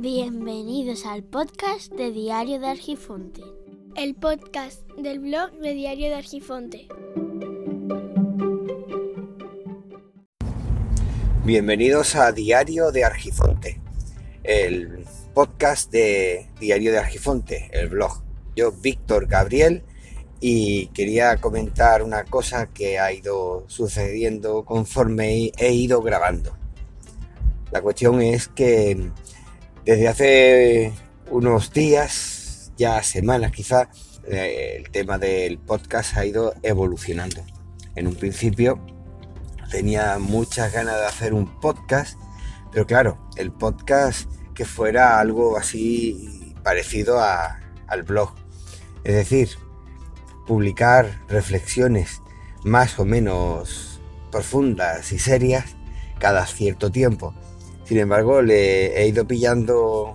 Bienvenidos 0.00 1.06
al 1.06 1.24
podcast 1.24 1.90
de 1.92 2.12
Diario 2.12 2.60
de 2.60 2.68
Argifonte. 2.68 3.42
El 3.96 4.14
podcast 4.14 4.88
del 4.96 5.18
blog 5.18 5.50
de 5.58 5.74
Diario 5.74 6.06
de 6.06 6.14
Argifonte. 6.14 6.86
Bienvenidos 11.44 12.14
a 12.14 12.30
Diario 12.30 12.92
de 12.92 13.02
Argifonte, 13.02 13.80
el 14.44 15.04
podcast 15.34 15.90
de 15.90 16.48
Diario 16.60 16.92
de 16.92 16.98
Argifonte, 16.98 17.68
el 17.72 17.88
blog. 17.88 18.22
Yo, 18.54 18.70
Víctor 18.70 19.26
Gabriel, 19.26 19.82
y 20.38 20.86
quería 20.94 21.38
comentar 21.38 22.04
una 22.04 22.22
cosa 22.22 22.68
que 22.68 23.00
ha 23.00 23.12
ido 23.12 23.64
sucediendo 23.66 24.64
conforme 24.64 25.50
he 25.58 25.72
ido 25.72 26.02
grabando. 26.02 26.56
La 27.72 27.82
cuestión 27.82 28.22
es 28.22 28.46
que 28.46 29.10
desde 29.88 30.08
hace 30.08 30.92
unos 31.30 31.72
días, 31.72 32.72
ya 32.76 33.02
semanas 33.02 33.52
quizás, 33.52 33.88
eh, 34.26 34.74
el 34.76 34.90
tema 34.90 35.16
del 35.16 35.56
podcast 35.58 36.14
ha 36.18 36.26
ido 36.26 36.52
evolucionando. 36.62 37.42
En 37.96 38.06
un 38.06 38.14
principio 38.14 38.78
tenía 39.70 40.18
muchas 40.18 40.74
ganas 40.74 40.94
de 40.96 41.06
hacer 41.06 41.32
un 41.32 41.58
podcast, 41.58 42.20
pero 42.70 42.86
claro, 42.86 43.30
el 43.36 43.50
podcast 43.50 44.30
que 44.54 44.66
fuera 44.66 45.20
algo 45.20 45.56
así 45.56 46.54
parecido 46.62 47.22
al 47.22 48.02
blog. 48.02 48.34
Es 49.04 49.14
decir, 49.14 49.48
publicar 50.46 51.18
reflexiones 51.28 52.20
más 52.62 52.98
o 52.98 53.06
menos 53.06 54.02
profundas 54.30 55.12
y 55.12 55.18
serias 55.18 55.76
cada 56.18 56.44
cierto 56.44 56.92
tiempo. 56.92 57.32
Sin 57.88 57.96
embargo, 57.96 58.42
le 58.42 59.00
he 59.00 59.08
ido 59.08 59.26
pillando 59.26 60.14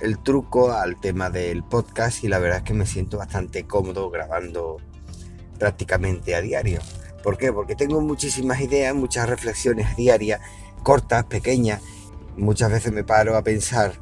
el 0.00 0.20
truco 0.20 0.72
al 0.72 0.98
tema 0.98 1.28
del 1.28 1.62
podcast 1.62 2.24
y 2.24 2.28
la 2.28 2.38
verdad 2.38 2.60
es 2.60 2.64
que 2.64 2.72
me 2.72 2.86
siento 2.86 3.18
bastante 3.18 3.66
cómodo 3.66 4.08
grabando 4.08 4.78
prácticamente 5.58 6.34
a 6.34 6.40
diario. 6.40 6.80
¿Por 7.22 7.36
qué? 7.36 7.52
Porque 7.52 7.76
tengo 7.76 8.00
muchísimas 8.00 8.62
ideas, 8.62 8.94
muchas 8.94 9.28
reflexiones 9.28 9.94
diarias, 9.96 10.40
cortas, 10.82 11.26
pequeñas. 11.26 11.82
Muchas 12.38 12.72
veces 12.72 12.90
me 12.90 13.04
paro 13.04 13.36
a 13.36 13.44
pensar, 13.44 14.00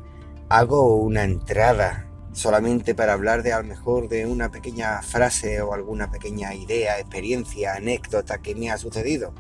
hago 0.48 0.94
una 0.94 1.24
entrada 1.24 2.06
solamente 2.32 2.94
para 2.94 3.14
hablar 3.14 3.42
de 3.42 3.52
a 3.52 3.60
lo 3.60 3.64
mejor 3.66 4.08
de 4.08 4.26
una 4.26 4.52
pequeña 4.52 5.02
frase 5.02 5.60
o 5.60 5.74
alguna 5.74 6.08
pequeña 6.12 6.54
idea, 6.54 7.00
experiencia, 7.00 7.74
anécdota 7.74 8.38
que 8.38 8.54
me 8.54 8.70
ha 8.70 8.78
sucedido. 8.78 9.34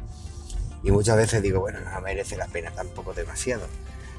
Y 0.82 0.90
muchas 0.90 1.16
veces 1.16 1.42
digo, 1.42 1.60
bueno, 1.60 1.80
no 1.80 2.00
merece 2.00 2.36
la 2.36 2.46
pena 2.46 2.70
tampoco 2.70 3.14
demasiado. 3.14 3.66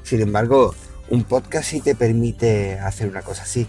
Sin 0.02 0.20
embargo, 0.20 0.74
un 1.08 1.24
podcast 1.24 1.70
sí 1.70 1.80
te 1.80 1.94
permite 1.94 2.78
hacer 2.78 3.08
una 3.08 3.22
cosa 3.22 3.42
así. 3.42 3.66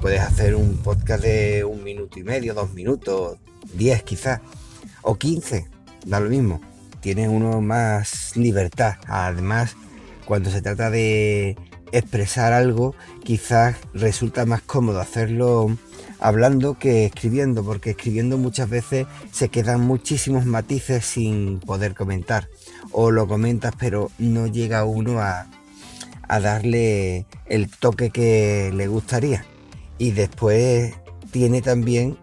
Puedes 0.00 0.20
hacer 0.20 0.54
un 0.54 0.76
podcast 0.78 1.22
de 1.22 1.64
un 1.64 1.82
minuto 1.82 2.18
y 2.18 2.24
medio, 2.24 2.54
dos 2.54 2.72
minutos, 2.72 3.38
diez 3.72 4.02
quizás, 4.02 4.40
o 5.02 5.16
quince, 5.16 5.68
da 6.04 6.20
lo 6.20 6.30
mismo. 6.30 6.60
Tienes 7.00 7.28
uno 7.28 7.60
más 7.60 8.36
libertad. 8.36 8.96
Además, 9.06 9.76
cuando 10.24 10.50
se 10.50 10.62
trata 10.62 10.90
de 10.90 11.56
expresar 11.98 12.52
algo, 12.52 12.94
quizás 13.22 13.76
resulta 13.92 14.44
más 14.46 14.62
cómodo 14.62 15.00
hacerlo 15.00 15.76
hablando 16.18 16.78
que 16.78 17.06
escribiendo, 17.06 17.64
porque 17.64 17.90
escribiendo 17.90 18.36
muchas 18.38 18.68
veces 18.68 19.06
se 19.30 19.48
quedan 19.48 19.80
muchísimos 19.80 20.44
matices 20.44 21.04
sin 21.04 21.60
poder 21.60 21.94
comentar. 21.94 22.48
O 22.92 23.10
lo 23.10 23.28
comentas 23.28 23.74
pero 23.78 24.10
no 24.18 24.46
llega 24.46 24.84
uno 24.84 25.20
a, 25.20 25.46
a 26.28 26.40
darle 26.40 27.26
el 27.46 27.70
toque 27.70 28.10
que 28.10 28.72
le 28.74 28.88
gustaría. 28.88 29.44
Y 29.98 30.10
después 30.10 30.94
tiene 31.30 31.62
también 31.62 32.16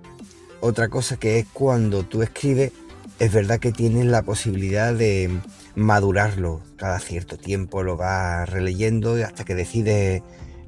otra 0.60 0.90
cosa 0.90 1.18
que 1.18 1.40
es 1.40 1.48
cuando 1.52 2.04
tú 2.04 2.22
escribes, 2.22 2.72
es 3.20 3.32
verdad 3.32 3.60
que 3.60 3.72
tienes 3.72 4.06
la 4.06 4.22
posibilidad 4.22 4.94
de 4.94 5.30
madurarlo. 5.76 6.62
Cada 6.78 7.00
cierto 7.00 7.38
tiempo 7.38 7.84
lo 7.84 7.98
vas 7.98 8.50
releyendo 8.50 9.16
hasta 9.26 9.44
que 9.44 9.56
decides 9.56 10.22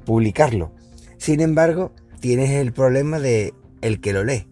publicarlo. 0.04 0.72
Sin 1.18 1.40
embargo, 1.40 1.92
tienes 2.20 2.50
el 2.50 2.72
problema 2.72 3.18
de 3.18 3.54
el 3.80 4.00
que 4.00 4.12
lo 4.12 4.24
lee. 4.24 4.46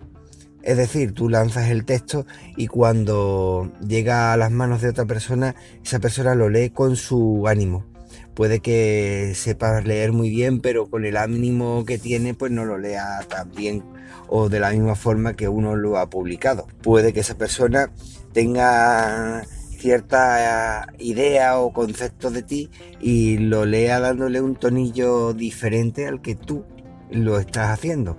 Es 0.63 0.77
decir, 0.77 1.13
tú 1.13 1.29
lanzas 1.29 1.71
el 1.71 1.85
texto 1.85 2.25
y 2.57 2.69
cuando 2.69 3.73
llega 3.87 4.33
a 4.33 4.37
las 4.37 4.53
manos 4.53 4.81
de 4.81 4.91
otra 4.91 5.07
persona, 5.07 5.57
esa 5.85 5.99
persona 5.99 6.35
lo 6.35 6.49
lee 6.49 6.71
con 6.71 6.97
su 6.97 7.49
ánimo. 7.49 7.85
Puede 8.35 8.61
que 8.61 9.33
sepa 9.35 9.81
leer 9.81 10.13
muy 10.13 10.31
bien, 10.31 10.61
pero 10.61 10.89
con 10.89 11.05
el 11.05 11.17
ánimo 11.17 11.85
que 11.85 11.99
tiene, 11.99 12.35
pues 12.35 12.53
no 12.53 12.65
lo 12.65 12.79
lea 12.79 13.21
tan 13.29 13.51
bien 13.51 13.83
o 14.35 14.49
de 14.49 14.61
la 14.61 14.71
misma 14.71 14.95
forma 14.95 15.35
que 15.35 15.49
uno 15.49 15.77
lo 15.77 15.99
ha 15.99 16.09
publicado. 16.09 16.67
Puede 16.83 17.13
que 17.13 17.21
esa 17.21 17.37
persona 17.37 17.91
tenga 18.33 19.45
cierta 19.83 20.87
idea 21.01 21.59
o 21.59 21.73
concepto 21.73 22.31
de 22.31 22.45
ti 22.45 22.71
y 23.01 23.39
lo 23.39 23.67
lea 23.67 23.99
dándole 23.99 24.41
un 24.41 24.55
tonillo 24.55 25.33
diferente 25.33 26.07
al 26.07 26.23
que 26.23 26.37
tú 26.37 26.65
lo 27.11 27.41
estás 27.41 27.71
haciendo. 27.71 28.17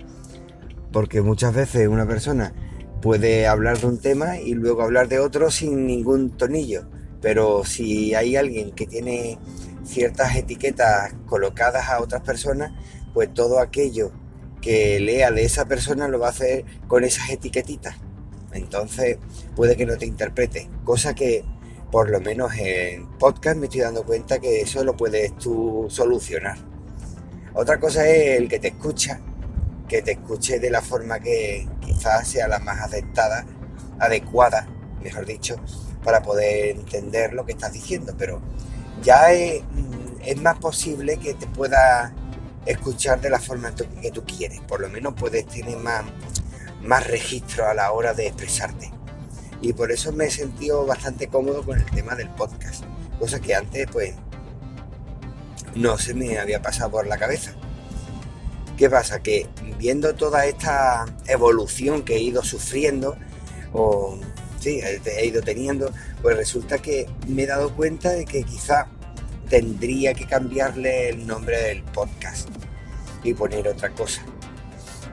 Porque 0.92 1.22
muchas 1.22 1.54
veces 1.54 1.88
una 1.88 2.06
persona 2.06 2.52
puede 3.00 3.46
hablar 3.46 3.78
de 3.78 3.86
un 3.86 3.98
tema 3.98 4.38
y 4.38 4.52
luego 4.52 4.82
hablar 4.82 5.08
de 5.08 5.20
otro 5.20 5.50
sin 5.50 5.86
ningún 5.86 6.36
tonillo. 6.36 6.86
Pero 7.22 7.64
si 7.64 8.14
hay 8.14 8.36
alguien 8.36 8.72
que 8.72 8.86
tiene 8.86 9.38
ciertas 9.84 10.36
etiquetas 10.36 11.14
colocadas 11.24 11.88
a 11.88 12.02
otras 12.02 12.20
personas, 12.20 12.72
pues 13.14 13.32
todo 13.32 13.58
aquello 13.58 14.12
que 14.60 15.00
lea 15.00 15.30
de 15.30 15.44
esa 15.44 15.64
persona 15.64 16.08
lo 16.08 16.18
va 16.18 16.26
a 16.26 16.30
hacer 16.30 16.66
con 16.88 17.04
esas 17.04 17.30
etiquetitas. 17.30 17.96
Entonces 18.52 19.16
puede 19.56 19.76
que 19.76 19.86
no 19.86 19.96
te 19.96 20.06
interprete, 20.06 20.68
cosa 20.84 21.14
que 21.14 21.42
por 21.94 22.10
lo 22.10 22.20
menos 22.20 22.52
en 22.56 23.06
podcast 23.20 23.56
me 23.56 23.66
estoy 23.66 23.82
dando 23.82 24.02
cuenta 24.02 24.40
que 24.40 24.62
eso 24.62 24.82
lo 24.82 24.96
puedes 24.96 25.38
tú 25.38 25.86
solucionar. 25.88 26.58
Otra 27.52 27.78
cosa 27.78 28.04
es 28.08 28.36
el 28.36 28.48
que 28.48 28.58
te 28.58 28.66
escucha, 28.66 29.20
que 29.88 30.02
te 30.02 30.10
escuche 30.10 30.58
de 30.58 30.70
la 30.70 30.82
forma 30.82 31.20
que 31.20 31.68
quizás 31.80 32.26
sea 32.26 32.48
la 32.48 32.58
más 32.58 32.80
aceptada, 32.80 33.46
adecuada, 34.00 34.66
mejor 35.04 35.24
dicho, 35.24 35.54
para 36.02 36.20
poder 36.20 36.70
entender 36.70 37.32
lo 37.32 37.46
que 37.46 37.52
estás 37.52 37.72
diciendo. 37.72 38.12
Pero 38.18 38.42
ya 39.00 39.30
es, 39.30 39.62
es 40.26 40.42
más 40.42 40.58
posible 40.58 41.18
que 41.18 41.34
te 41.34 41.46
pueda 41.46 42.12
escuchar 42.66 43.20
de 43.20 43.30
la 43.30 43.38
forma 43.38 43.72
que 44.02 44.10
tú 44.10 44.24
quieres. 44.24 44.60
Por 44.62 44.80
lo 44.80 44.88
menos 44.88 45.14
puedes 45.14 45.46
tener 45.46 45.76
más, 45.76 46.02
más 46.82 47.06
registro 47.06 47.68
a 47.68 47.74
la 47.74 47.92
hora 47.92 48.14
de 48.14 48.26
expresarte. 48.26 48.90
Y 49.64 49.72
por 49.72 49.90
eso 49.90 50.12
me 50.12 50.26
he 50.26 50.30
sentido 50.30 50.84
bastante 50.84 51.28
cómodo 51.28 51.64
con 51.64 51.80
el 51.80 51.86
tema 51.86 52.14
del 52.14 52.28
podcast. 52.28 52.84
Cosa 53.18 53.40
que 53.40 53.54
antes 53.54 53.86
pues 53.90 54.14
no 55.74 55.96
se 55.96 56.12
me 56.12 56.38
había 56.38 56.60
pasado 56.60 56.90
por 56.90 57.06
la 57.06 57.16
cabeza. 57.16 57.54
¿Qué 58.76 58.90
pasa? 58.90 59.22
Que 59.22 59.48
viendo 59.78 60.14
toda 60.14 60.44
esta 60.44 61.06
evolución 61.28 62.02
que 62.02 62.16
he 62.16 62.20
ido 62.20 62.44
sufriendo, 62.44 63.16
o 63.72 64.18
sí, 64.60 64.82
he 64.82 65.24
ido 65.24 65.40
teniendo, 65.40 65.90
pues 66.20 66.36
resulta 66.36 66.76
que 66.76 67.08
me 67.26 67.44
he 67.44 67.46
dado 67.46 67.74
cuenta 67.74 68.10
de 68.10 68.26
que 68.26 68.42
quizá 68.42 68.88
tendría 69.48 70.12
que 70.12 70.26
cambiarle 70.26 71.08
el 71.08 71.26
nombre 71.26 71.58
del 71.62 71.82
podcast 71.84 72.50
y 73.22 73.32
poner 73.32 73.66
otra 73.66 73.88
cosa. 73.88 74.22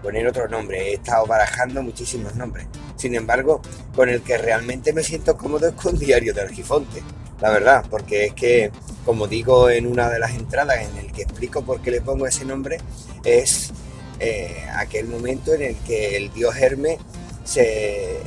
Poner 0.04 0.28
otro 0.28 0.50
nombre. 0.50 0.90
He 0.90 0.94
estado 0.96 1.26
barajando 1.26 1.82
muchísimos 1.82 2.36
nombres. 2.36 2.68
Sin 3.02 3.16
embargo, 3.16 3.62
con 3.96 4.10
el 4.10 4.22
que 4.22 4.38
realmente 4.38 4.94
me 4.94 5.02
siento 5.02 5.36
cómodo 5.36 5.68
es 5.68 5.74
con 5.74 5.98
Diario 5.98 6.36
de 6.36 6.42
Argifonte. 6.42 7.02
La 7.40 7.50
verdad, 7.50 7.84
porque 7.90 8.26
es 8.26 8.34
que, 8.36 8.72
como 9.04 9.26
digo 9.26 9.72
en 9.72 9.88
una 9.88 10.08
de 10.08 10.20
las 10.20 10.36
entradas 10.36 10.78
en 10.88 10.96
el 10.98 11.12
que 11.12 11.24
explico 11.24 11.64
por 11.64 11.82
qué 11.82 11.90
le 11.90 12.02
pongo 12.02 12.28
ese 12.28 12.46
nombre, 12.46 12.78
es 13.24 13.72
eh, 14.20 14.68
aquel 14.76 15.08
momento 15.08 15.52
en 15.56 15.64
el 15.64 15.76
que 15.78 16.16
el 16.16 16.32
dios 16.32 16.56
Hermes 16.56 17.00
se 17.44 18.20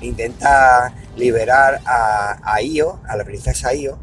intenta 0.00 0.94
liberar 1.14 1.82
a, 1.84 2.62
Io, 2.62 2.98
a 3.06 3.14
la 3.14 3.24
princesa 3.24 3.74
Io, 3.74 3.98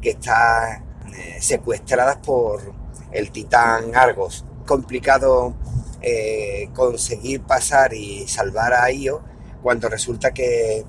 que 0.00 0.10
está 0.10 0.84
eh, 1.12 1.38
secuestrada 1.40 2.22
por 2.22 2.72
el 3.10 3.32
titán 3.32 3.96
Argos. 3.96 4.44
Complicado 4.64 5.56
eh, 6.00 6.70
conseguir 6.74 7.42
pasar 7.42 7.92
y 7.94 8.28
salvar 8.28 8.72
a 8.72 8.90
Io 8.90 9.22
cuando 9.62 9.88
resulta 9.88 10.32
que 10.32 10.84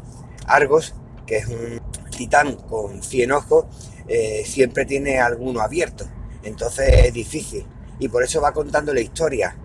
Argos, 0.46 0.94
que 1.26 1.38
es 1.38 1.48
un 1.48 1.80
titán 2.16 2.56
con 2.56 3.02
100 3.02 3.32
ojos, 3.32 3.66
eh, 4.08 4.44
siempre 4.46 4.86
tiene 4.86 5.20
alguno 5.20 5.62
abierto. 5.62 6.06
Entonces 6.44 7.06
es 7.06 7.14
difícil. 7.14 7.66
Y 8.00 8.08
por 8.08 8.24
eso 8.24 8.42
va 8.42 8.54
contando 8.54 8.94
la 8.94 9.02
historia 9.02 9.56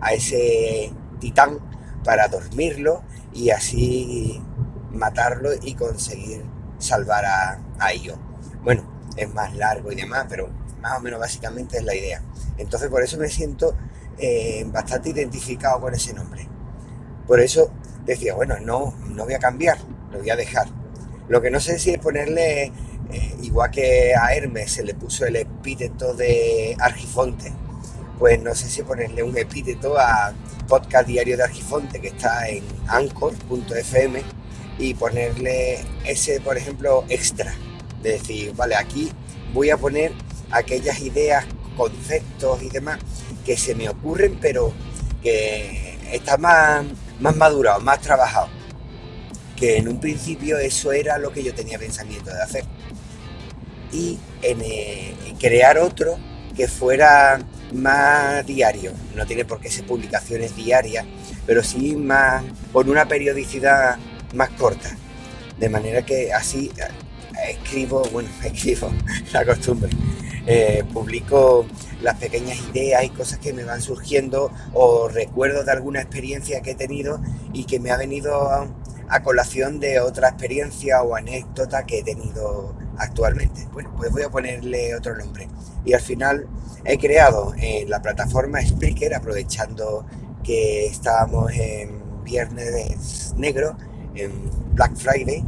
a 0.00 0.12
ese 0.14 0.92
titán 1.20 1.58
para 2.04 2.28
dormirlo 2.28 3.02
y 3.32 3.50
así 3.50 4.42
matarlo 4.90 5.50
y 5.62 5.74
conseguir 5.74 6.44
salvar 6.78 7.24
a, 7.24 7.60
a 7.78 7.94
Io. 7.94 8.18
Bueno, 8.62 9.10
es 9.16 9.32
más 9.32 9.54
largo 9.54 9.92
y 9.92 9.96
demás, 9.96 10.26
pero 10.28 10.48
más 10.80 10.98
o 10.98 11.00
menos 11.00 11.20
básicamente 11.20 11.78
es 11.78 11.84
la 11.84 11.94
idea. 11.94 12.22
Entonces 12.58 12.88
por 12.88 13.02
eso 13.02 13.18
me 13.18 13.28
siento 13.28 13.76
eh, 14.18 14.64
bastante 14.66 15.10
identificado 15.10 15.80
con 15.80 15.94
ese 15.94 16.12
nombre. 16.12 16.48
Por 17.26 17.40
eso 17.40 17.70
decía, 18.04 18.34
bueno, 18.34 18.56
no, 18.60 18.94
no 19.08 19.24
voy 19.24 19.34
a 19.34 19.38
cambiar, 19.38 19.78
lo 20.10 20.18
voy 20.18 20.30
a 20.30 20.36
dejar. 20.36 20.66
Lo 21.28 21.40
que 21.40 21.50
no 21.50 21.60
sé 21.60 21.78
si 21.78 21.90
es 21.90 21.98
ponerle, 21.98 22.64
eh, 23.10 23.36
igual 23.42 23.70
que 23.70 24.14
a 24.14 24.34
Hermes 24.34 24.72
se 24.72 24.84
le 24.84 24.94
puso 24.94 25.24
el 25.24 25.36
epíteto 25.36 26.14
de 26.14 26.76
Argifonte, 26.78 27.52
pues 28.18 28.40
no 28.40 28.54
sé 28.54 28.68
si 28.68 28.82
ponerle 28.82 29.22
un 29.22 29.36
epíteto 29.36 29.98
a 29.98 30.32
Podcast 30.68 31.08
Diario 31.08 31.36
de 31.36 31.44
Argifonte, 31.44 32.00
que 32.00 32.08
está 32.08 32.48
en 32.48 32.64
anchor.fm, 32.88 34.22
y 34.78 34.94
ponerle 34.94 35.80
ese, 36.04 36.40
por 36.40 36.56
ejemplo, 36.56 37.04
extra. 37.08 37.52
De 38.02 38.12
decir, 38.12 38.54
vale, 38.54 38.74
aquí 38.74 39.10
voy 39.52 39.70
a 39.70 39.76
poner 39.76 40.12
aquellas 40.50 41.00
ideas, 41.00 41.44
conceptos 41.76 42.62
y 42.62 42.68
demás 42.68 42.98
que 43.44 43.56
se 43.56 43.74
me 43.74 43.88
ocurren, 43.88 44.38
pero 44.40 44.72
que 45.22 45.98
está 46.12 46.36
más, 46.36 46.84
más 47.20 47.36
madurado, 47.36 47.80
más 47.80 48.00
trabajado. 48.00 48.48
Que 49.56 49.78
en 49.78 49.88
un 49.88 50.00
principio 50.00 50.58
eso 50.58 50.92
era 50.92 51.18
lo 51.18 51.32
que 51.32 51.42
yo 51.42 51.54
tenía 51.54 51.78
pensamiento 51.78 52.32
de 52.32 52.42
hacer. 52.42 52.64
Y 53.92 54.18
en, 54.42 54.60
eh, 54.62 55.14
crear 55.38 55.78
otro 55.78 56.18
que 56.56 56.68
fuera 56.68 57.40
más 57.72 58.44
diario. 58.46 58.92
No 59.14 59.26
tiene 59.26 59.44
por 59.44 59.60
qué 59.60 59.70
ser 59.70 59.86
publicaciones 59.86 60.56
diarias, 60.56 61.06
pero 61.46 61.62
sí 61.62 61.96
más 61.96 62.42
con 62.72 62.88
una 62.88 63.06
periodicidad 63.06 63.96
más 64.34 64.50
corta. 64.50 64.96
De 65.58 65.68
manera 65.68 66.02
que 66.02 66.32
así 66.32 66.70
eh, 66.76 67.52
escribo, 67.52 68.02
bueno, 68.12 68.28
escribo 68.44 68.92
la 69.32 69.44
costumbre. 69.44 69.90
Eh, 70.46 70.82
publico 70.92 71.66
las 72.02 72.18
pequeñas 72.18 72.58
ideas 72.70 73.04
y 73.04 73.10
cosas 73.10 73.38
que 73.38 73.52
me 73.52 73.64
van 73.64 73.80
surgiendo 73.80 74.50
o 74.74 75.08
recuerdos 75.08 75.66
de 75.66 75.72
alguna 75.72 76.00
experiencia 76.00 76.60
que 76.60 76.72
he 76.72 76.74
tenido 76.74 77.20
y 77.52 77.64
que 77.64 77.80
me 77.80 77.90
ha 77.90 77.96
venido 77.96 78.50
a, 78.50 78.68
colación 79.22 79.78
de 79.78 80.00
otra 80.00 80.30
experiencia 80.30 81.02
o 81.02 81.14
anécdota 81.14 81.84
que 81.84 81.98
he 81.98 82.02
tenido 82.02 82.74
actualmente. 82.96 83.68
Bueno, 83.70 83.92
pues 83.94 84.10
voy 84.10 84.22
a 84.22 84.30
ponerle 84.30 84.96
otro 84.96 85.14
nombre. 85.14 85.48
Y 85.84 85.92
al 85.92 86.00
final 86.00 86.46
he 86.86 86.96
creado 86.96 87.52
en 87.58 87.90
la 87.90 88.00
plataforma 88.00 88.62
Spreaker, 88.62 89.14
aprovechando 89.14 90.06
que 90.42 90.86
estábamos 90.86 91.52
en 91.52 92.24
Viernes 92.24 93.34
Negro, 93.36 93.76
en 94.14 94.32
Black 94.74 94.96
Friday, 94.96 95.44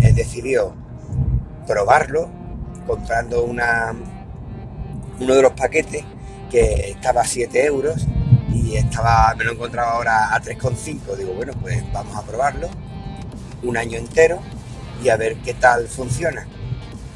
he 0.00 0.12
decidido 0.12 0.74
probarlo 1.66 2.28
comprando 2.86 3.44
una, 3.44 3.94
uno 5.20 5.34
de 5.34 5.42
los 5.42 5.52
paquetes 5.52 6.04
que 6.50 6.90
estaba 6.90 7.22
a 7.22 7.26
7 7.26 7.64
euros 7.66 8.06
y 8.52 8.76
estaba, 8.76 9.34
me 9.36 9.44
lo 9.44 9.52
encontraba 9.52 9.92
ahora 9.92 10.34
a 10.34 10.40
3,5. 10.40 11.16
Digo, 11.16 11.32
bueno, 11.34 11.52
pues 11.60 11.82
vamos 11.92 12.16
a 12.16 12.22
probarlo 12.22 12.68
un 13.62 13.76
año 13.76 13.98
entero 13.98 14.40
y 15.02 15.08
a 15.08 15.16
ver 15.16 15.36
qué 15.36 15.54
tal 15.54 15.88
funciona. 15.88 16.46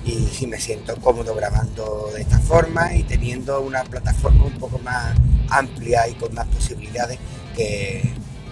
Y 0.05 0.27
si 0.27 0.47
me 0.47 0.59
siento 0.59 0.97
cómodo 0.97 1.35
grabando 1.35 2.11
de 2.15 2.23
esta 2.23 2.39
forma 2.39 2.95
y 2.95 3.03
teniendo 3.03 3.61
una 3.61 3.85
plataforma 3.85 4.45
un 4.45 4.59
poco 4.59 4.79
más 4.79 5.15
amplia 5.51 6.09
y 6.09 6.15
con 6.15 6.35
más 6.35 6.47
posibilidades 6.47 7.19
que, 7.55 8.03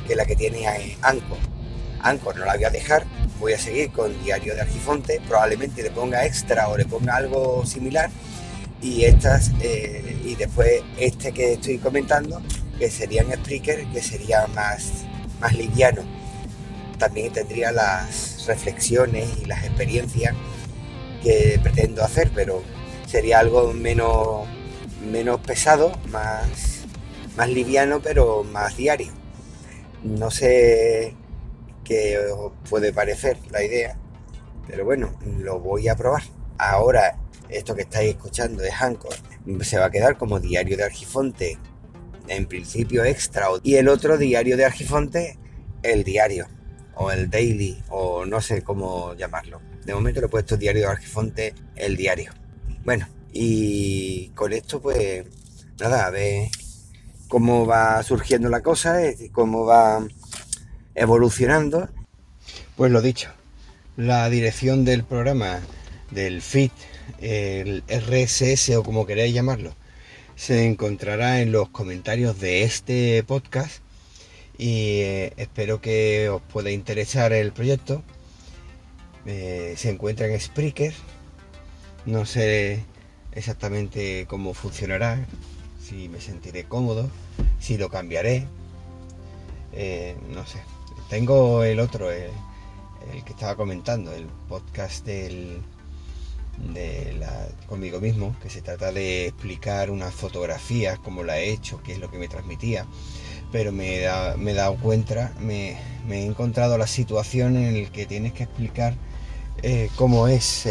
que 0.07 0.17
la 0.17 0.25
que 0.27 0.37
tiene 0.37 0.67
Anchor. 1.03 1.39
Anchor 2.03 2.37
no 2.37 2.45
la 2.45 2.55
voy 2.55 2.65
a 2.65 2.71
dejar, 2.71 3.05
voy 3.41 3.55
a 3.55 3.59
seguir 3.59 3.91
con 3.91 4.23
Diario 4.23 4.55
de 4.55 4.61
Argifonte, 4.61 5.21
probablemente 5.27 5.83
le 5.83 5.91
ponga 5.91 6.25
extra 6.25 6.69
o 6.69 6.77
le 6.77 6.85
ponga 6.85 7.17
algo 7.17 7.65
similar 7.65 8.11
y 8.83 9.05
estas 9.05 9.53
eh, 9.61 10.21
y 10.25 10.35
después 10.35 10.83
este 10.99 11.33
que 11.33 11.55
estoy 11.55 11.79
comentando 11.79 12.43
que 12.79 12.91
sería 12.91 13.23
en 13.23 13.33
Spreaker 13.33 13.87
que 13.87 14.03
sería 14.03 14.47
más, 14.49 15.05
más 15.41 15.55
liviano 15.55 16.03
también 16.99 17.33
tendría 17.33 17.73
las 17.73 18.45
reflexiones 18.47 19.29
y 19.43 19.45
las 19.45 19.65
experiencias 19.65 20.35
que 21.23 21.59
pretendo 21.63 22.03
hacer, 22.03 22.31
pero 22.35 22.63
sería 23.07 23.39
algo 23.39 23.73
menos, 23.73 24.47
menos 25.11 25.41
pesado, 25.41 25.93
más, 26.09 26.85
más 27.37 27.49
liviano, 27.49 28.01
pero 28.01 28.45
más 28.45 28.77
diario. 28.77 29.13
No 30.03 30.31
sé 30.31 31.15
qué 31.85 32.19
os 32.19 32.53
puede 32.69 32.93
parecer 32.93 33.39
la 33.51 33.63
idea, 33.63 33.97
pero 34.67 34.85
bueno, 34.85 35.13
lo 35.39 35.61
voy 35.61 35.89
a 35.89 35.97
probar. 35.97 36.23
Ahora, 36.59 37.19
esto 37.49 37.75
que 37.75 37.83
estáis 37.83 38.11
escuchando 38.11 38.63
es 38.63 38.73
Anchor, 38.81 39.15
se 39.63 39.79
va 39.79 39.87
a 39.87 39.91
quedar 39.91 40.17
como 40.17 40.41
diario 40.41 40.77
de 40.77 40.85
Argifonte, 40.85 41.59
en 42.29 42.47
principio 42.47 43.05
extra, 43.05 43.47
y 43.63 43.77
el 43.77 43.89
otro 43.89 44.19
diario 44.19 44.57
de 44.57 44.65
Argifonte, 44.65 45.39
el 45.83 46.05
diario 46.05 46.49
o 46.97 47.11
el 47.11 47.31
daily, 47.31 47.83
o 47.91 48.25
no 48.25 48.41
sé 48.41 48.63
cómo 48.63 49.15
llamarlo. 49.15 49.61
De 49.85 49.95
momento 49.95 50.21
le 50.21 50.27
he 50.27 50.31
puesto 50.31 50.57
diario 50.57 50.83
de 50.83 50.89
Argifonte, 50.89 51.55
el 51.77 51.97
diario. 51.97 52.33
Bueno, 52.85 53.07
y 53.33 54.29
con 54.31 54.53
esto 54.53 54.81
pues 54.81 55.25
nada, 55.79 56.07
a 56.07 56.11
ver 56.11 56.49
cómo 57.29 57.67
va 57.67 58.03
surgiendo 58.03 58.49
la 58.49 58.63
cosa, 58.63 59.03
eh, 59.03 59.31
cómo 59.33 59.65
va 59.65 60.07
evolucionando. 60.95 61.89
Pues 62.77 62.91
lo 62.91 63.03
dicho, 63.03 63.31
la 63.97 64.29
dirección 64.29 64.85
del 64.85 65.05
programa, 65.05 65.61
del 66.11 66.43
feed, 66.43 66.71
el 67.21 67.83
RSS 67.89 68.77
o 68.77 68.83
como 68.83 69.07
queráis 69.07 69.35
llamarlo, 69.35 69.75
se 70.37 70.67
encontrará 70.67 71.41
en 71.41 71.51
los 71.53 71.69
comentarios 71.71 72.39
de 72.39 72.63
este 72.63 73.23
podcast 73.25 73.81
y 74.59 75.01
eh, 75.01 75.33
espero 75.37 75.81
que 75.81 76.29
os 76.29 76.43
pueda 76.43 76.71
interesar 76.71 77.33
el 77.33 77.53
proyecto. 77.53 78.03
Eh, 79.27 79.75
se 79.77 79.91
encuentra 79.91 80.27
en 80.27 80.41
Spreaker, 80.41 80.95
no 82.05 82.27
sé 82.27 82.85
exactamente 83.33 84.27
cómo 84.29 84.55
funcionará, 84.55 85.27
si 85.83 86.09
me 86.09 86.21
sentiré 86.21 86.65
cómodo, 86.65 87.11
si 87.59 87.77
lo 87.77 87.91
cambiaré, 87.91 88.47
eh, 89.73 90.17
no 90.31 90.47
sé. 90.47 90.59
Tengo 91.11 91.65
el 91.65 91.81
otro, 91.81 92.11
el, 92.11 92.31
que 93.25 93.33
estaba 93.33 93.57
comentando, 93.57 94.13
el 94.13 94.27
podcast 94.49 95.05
del, 95.05 95.61
de 96.59 97.15
la, 97.19 97.49
conmigo 97.67 98.01
mismo, 98.01 98.35
que 98.43 98.51
se 98.51 98.63
trata 98.63 98.93
de 98.93 99.27
explicar 99.27 99.91
unas 99.91 100.15
fotografías, 100.15 100.99
cómo 100.99 101.23
la 101.23 101.39
he 101.39 101.51
hecho, 101.51 101.83
qué 101.83 101.93
es 101.93 101.99
lo 101.99 102.11
que 102.11 102.19
me 102.19 102.29
transmitía. 102.29 102.87
Pero 103.53 103.73
me, 103.73 104.05
he 104.05 104.55
dado 104.55 104.77
cuenta, 104.77 105.33
me, 105.41 105.77
he 106.11 106.25
encontrado 106.25 106.79
la 106.79 106.87
situación 106.87 107.57
en 107.57 107.85
la 107.85 107.91
que 107.91 108.07
tienes 108.07 108.33
que 108.33 108.45
explicar 108.45 108.95
eh, 109.63 109.89
cómo 109.97 110.29
es 110.29 110.67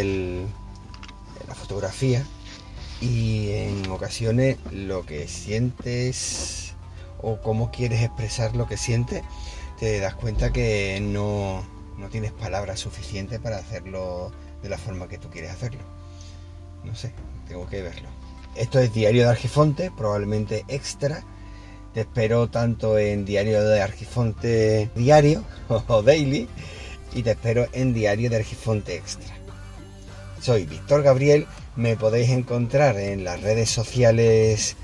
la 1.48 1.56
fotografía. 1.56 2.26
Y 3.02 3.52
en 3.52 3.90
ocasiones 3.90 4.58
lo 4.72 5.06
que 5.06 5.28
sientes 5.28 6.74
o 7.22 7.40
cómo 7.42 7.72
quieres 7.72 8.02
expresar 8.02 8.56
lo 8.56 8.68
que 8.68 8.78
sientes, 8.78 9.24
te 9.80 10.00
das 10.00 10.16
cuenta 10.16 10.52
que 10.54 11.00
no, 11.02 11.64
no 11.98 12.10
tienes 12.10 12.32
palabras 12.32 12.80
suficientes 12.80 13.40
para 13.40 13.58
hacerlo 13.58 14.32
de 14.66 14.70
la 14.70 14.78
forma 14.78 15.08
que 15.08 15.18
tú 15.18 15.30
quieres 15.30 15.52
hacerlo. 15.52 15.82
No 16.84 16.94
sé, 16.96 17.14
tengo 17.48 17.70
que 17.70 17.82
verlo. 17.82 18.10
Esto 18.56 18.80
es 18.80 18.94
Diario 18.94 19.24
de 19.24 19.30
Argifonte, 19.30 19.92
probablemente 19.96 20.66
extra 20.68 21.24
te 21.96 22.02
espero 22.02 22.50
tanto 22.50 22.98
en 22.98 23.24
Diario 23.24 23.64
de 23.64 23.82
Argifonte 23.82 24.90
Diario 24.96 25.46
o 25.88 26.02
Daily 26.02 26.50
y 27.14 27.24
te 27.24 27.32
espero 27.32 27.68
en 27.72 27.94
Diario 27.94 28.30
de 28.30 28.36
Argifonte 28.36 28.98
Extra. 28.98 29.34
Soy 30.42 30.66
Víctor 30.66 31.04
Gabriel, 31.04 31.48
me 31.78 31.96
podéis 31.96 32.32
encontrar 32.32 33.00
en 33.00 33.24
las 33.24 33.42
redes 33.42 33.70
sociales 33.70 34.76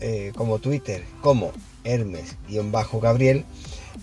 eh, 0.00 0.32
como 0.36 0.58
Twitter 0.58 1.02
como 1.22 1.52
Hermes-Gabriel 1.84 3.46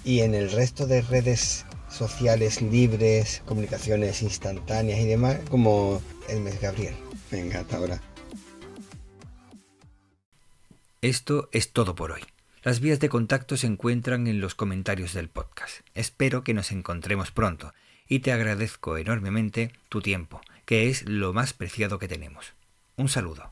y 0.03 0.21
en 0.21 0.33
el 0.33 0.51
resto 0.51 0.87
de 0.87 1.03
redes 1.03 1.65
sociales 1.89 2.61
libres, 2.61 3.41
comunicaciones 3.45 4.21
instantáneas 4.21 4.99
y 4.99 5.05
demás 5.05 5.39
como 5.49 6.01
Hermes 6.27 6.59
Gabriel. 6.61 6.95
Venga, 7.31 7.59
hasta 7.59 7.77
ahora. 7.77 8.01
Esto 11.01 11.49
es 11.51 11.71
todo 11.71 11.95
por 11.95 12.11
hoy. 12.11 12.21
Las 12.61 12.81
vías 12.81 12.99
de 12.99 13.07
contacto 13.07 13.55
se 13.55 13.67
encuentran 13.67 14.27
en 14.27 14.41
los 14.41 14.53
comentarios 14.53 15.13
del 15.13 15.29
podcast. 15.29 15.79
Espero 15.95 16.43
que 16.43 16.53
nos 16.53 16.71
encontremos 16.71 17.31
pronto 17.31 17.73
y 18.07 18.19
te 18.19 18.33
agradezco 18.33 18.97
enormemente 18.97 19.71
tu 19.87 20.01
tiempo, 20.01 20.41
que 20.65 20.89
es 20.89 21.07
lo 21.07 21.31
más 21.31 21.53
preciado 21.53 21.99
que 21.99 22.09
tenemos. 22.09 22.53
Un 22.97 23.07
saludo. 23.07 23.49